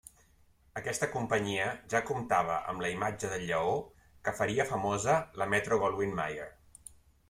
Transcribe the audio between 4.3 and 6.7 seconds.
faria famosa la Metro-Goldwyn-Mayer.